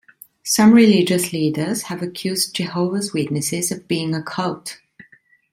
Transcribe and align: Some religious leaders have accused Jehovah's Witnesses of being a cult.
Some 0.43 0.71
religious 0.73 1.31
leaders 1.31 1.83
have 1.83 2.01
accused 2.01 2.55
Jehovah's 2.55 3.13
Witnesses 3.13 3.71
of 3.71 3.87
being 3.87 4.15
a 4.15 4.23
cult. 4.23 4.79